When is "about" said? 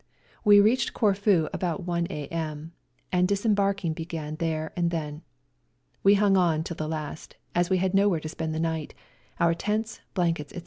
1.53-1.83